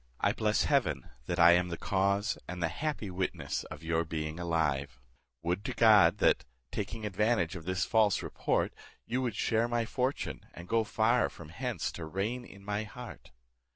[0.19, 4.39] I bless heaven that I am the cause, and the happy witness of your being
[4.39, 4.99] alive;
[5.43, 8.73] would to God, that, taking advantage of this false report,
[9.05, 13.29] you would share my fortune, and go far from hence to reign in my heart!